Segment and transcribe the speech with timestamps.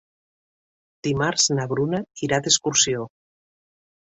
[1.07, 3.05] Dimarts na Bruna irà d'excursió.